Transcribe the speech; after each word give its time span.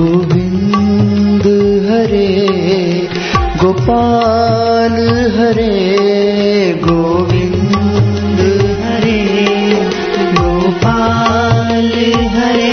गोविन्द 0.00 1.46
हरे 1.86 2.28
गोपाल 3.62 4.94
हरे 5.36 5.74
गोविन्द 6.84 8.40
हरे 8.84 9.18
गोपाल 10.38 11.92
हरे। 12.36 12.72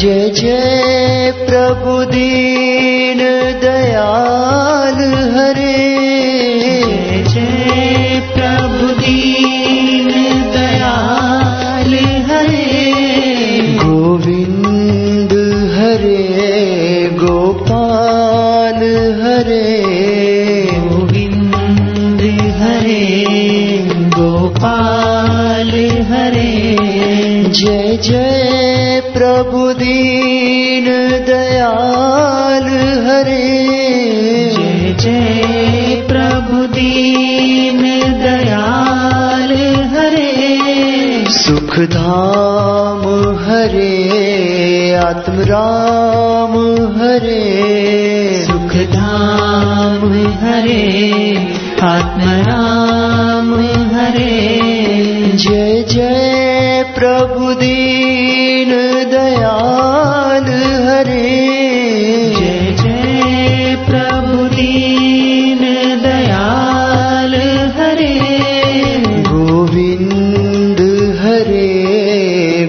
जय 0.00 0.28
जय 0.40 1.32
प्रभु 1.46 1.94
दीन 2.04 3.22
दयाल 3.64 5.00
हरे 5.36 5.78
हरे 22.52 23.24
गोपाल 23.92 25.70
हरे। 26.10 26.76
जय 27.48 27.98
जय 28.02 29.02
प्रभु 29.14 29.72
दीन 29.72 30.84
दयाल 31.26 32.68
हरे। 33.06 33.68
जय 34.50 34.96
जय 35.00 36.06
प्रभु 36.08 36.66
दीन 36.66 37.82
दयाल 38.22 39.52
हरे। 39.96 40.48
सुख 41.28 41.78
हरे 43.48 44.94
आत्मराम 44.94 46.52
हरे 46.96 47.81
हरे 50.10 51.34
आत्मराम 51.82 53.54
हरे। 53.94 54.58
जय 55.34 55.84
जय 55.88 56.84
प्रभु 56.98 57.54
दीन 57.54 58.70
दयाल 59.10 60.44
हरे। 60.88 61.50
जय 62.38 62.76
जय 62.82 63.76
प्रभु 63.88 64.44
दीन 64.44 65.60
दयाल 66.02 67.34
हरे। 67.78 68.20
गोविन्द 69.08 70.80
हरे 71.20 71.82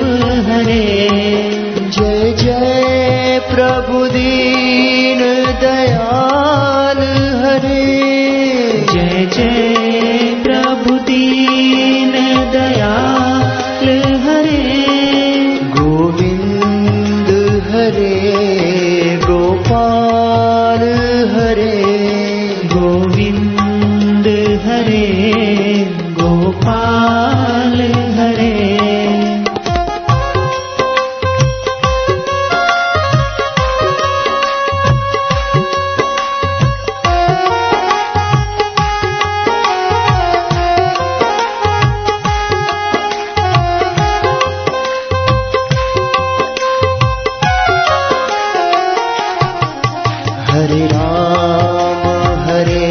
हरे 50.51 50.85
राम 50.85 52.01
हरे 52.43 52.87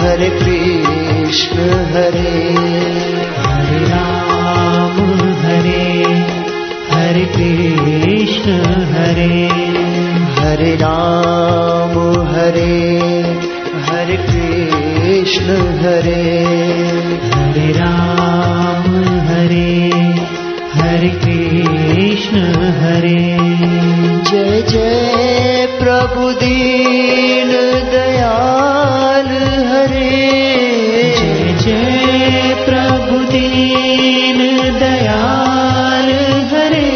हरे 0.00 0.28
कृष्ण 0.28 1.56
हरे। 1.92 2.32
हरे 3.46 3.78
राम 3.84 4.98
हरे 5.44 6.02
हरे 6.92 7.24
कृष्ण 7.36 8.52
हरे। 8.92 9.48
हरे 10.40 10.74
राम 10.74 11.94
हरे 12.34 12.98
हरे 13.90 14.16
कृष्ण 14.16 15.46
हरे। 15.78 16.44
हरे 17.34 17.72
राम 17.72 19.04
हरे 19.28 19.90
हरे 20.74 21.08
कृष्ण 21.08 22.38
हरे। 22.82 23.38
जय 24.30 24.62
जय 24.62 25.61
प्रभु 26.02 26.32
दीन 26.32 27.48
दयाल 27.90 29.26
हरे। 29.66 30.32
जय 31.18 31.56
जय 31.60 32.56
प्रभु 32.64 33.24
दीन 33.24 34.38
दयाल 34.78 36.12
हरे। 36.52 36.90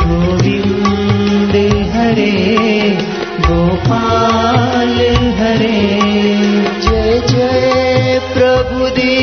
गोविन्द 0.00 1.54
हरे 1.94 2.34
गोपाल 3.46 4.96
हरे। 5.40 5.80
जय 6.84 7.20
जय 7.30 8.20
प्रभुदे 8.34 9.16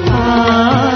啊 0.07 0.88